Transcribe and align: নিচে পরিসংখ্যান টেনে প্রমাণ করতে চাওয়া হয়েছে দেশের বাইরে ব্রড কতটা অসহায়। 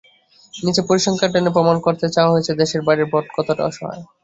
নিচে 0.53 0.81
পরিসংখ্যান 0.87 1.31
টেনে 1.33 1.51
প্রমাণ 1.55 1.77
করতে 1.85 2.05
চাওয়া 2.15 2.33
হয়েছে 2.33 2.51
দেশের 2.61 2.81
বাইরে 2.87 3.03
ব্রড 3.05 3.25
কতটা 3.35 3.63
অসহায়। 3.69 4.03